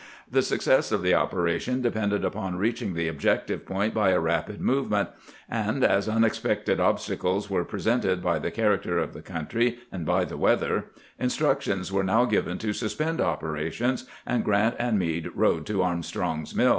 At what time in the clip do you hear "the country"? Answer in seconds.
9.13-9.77